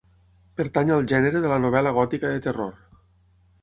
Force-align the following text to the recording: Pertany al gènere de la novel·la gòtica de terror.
Pertany 0.61 0.93
al 0.95 1.05
gènere 1.13 1.43
de 1.45 1.53
la 1.53 1.61
novel·la 1.69 1.95
gòtica 2.01 2.35
de 2.35 2.43
terror. 2.49 2.77